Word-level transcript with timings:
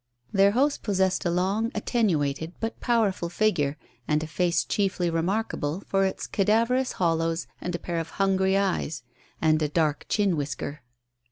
Their 0.33 0.53
host 0.53 0.81
possessed 0.81 1.25
a 1.25 1.29
long, 1.29 1.71
attenuated, 1.75 2.53
but 2.59 2.79
powerful 2.79 3.29
figure, 3.29 3.77
and 4.07 4.23
a 4.23 4.25
face 4.25 4.63
chiefly 4.65 5.11
remarkable 5.11 5.83
for 5.85 6.05
its 6.05 6.25
cadaverous 6.25 6.93
hollows 6.93 7.45
and 7.61 7.75
a 7.75 7.77
pair 7.77 7.99
of 7.99 8.09
hungry 8.17 8.57
eyes 8.57 9.03
and 9.43 9.61
a 9.61 9.69
dark 9.69 10.07
chin 10.09 10.35
whisker. 10.35 10.81